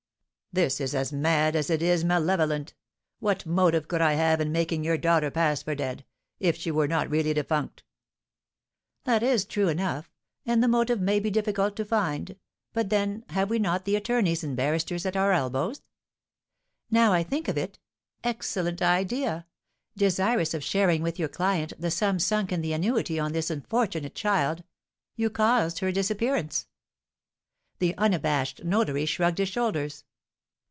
"This 0.53 0.81
is 0.81 0.93
as 0.93 1.13
mad 1.13 1.55
as 1.55 1.69
it 1.69 1.81
is 1.81 2.03
malevolent! 2.03 2.73
What 3.19 3.45
motive 3.45 3.87
could 3.87 4.01
I 4.01 4.15
have 4.15 4.41
in 4.41 4.51
making 4.51 4.83
your 4.83 4.97
daughter 4.97 5.31
pass 5.31 5.63
for 5.63 5.75
dead, 5.75 6.03
if 6.41 6.57
she 6.57 6.69
were 6.71 6.89
not 6.89 7.09
really 7.09 7.33
defunct?" 7.33 7.83
"That 9.05 9.23
is 9.23 9.45
true 9.45 9.69
enough, 9.69 10.11
and 10.45 10.61
the 10.61 10.67
motive 10.67 10.99
may 10.99 11.21
be 11.21 11.29
difficult 11.31 11.77
to 11.77 11.85
find; 11.85 12.35
but, 12.73 12.89
then, 12.89 13.23
have 13.29 13.49
we 13.49 13.59
not 13.59 13.85
the 13.85 13.95
attorneys 13.95 14.43
and 14.43 14.57
barristers 14.57 15.05
at 15.05 15.15
our 15.15 15.31
elbows? 15.31 15.83
Now 16.89 17.13
I 17.13 17.23
think 17.23 17.47
of 17.47 17.57
it 17.57 17.79
(excellent 18.21 18.81
idea!), 18.81 19.47
desirous 19.95 20.53
of 20.53 20.65
sharing 20.65 21.01
with 21.01 21.17
your 21.17 21.29
client 21.29 21.71
the 21.79 21.91
sum 21.91 22.19
sunk 22.19 22.51
in 22.51 22.59
the 22.59 22.73
annuity 22.73 23.17
on 23.17 23.31
this 23.31 23.49
unfortunate 23.49 24.15
child, 24.15 24.65
you 25.15 25.29
caused 25.29 25.79
her 25.79 25.93
disappearance." 25.93 26.67
The 27.79 27.95
unabashed 27.97 28.65
notary 28.65 29.05
shrugged 29.05 29.37
his 29.37 29.47
shoulders. 29.47 30.03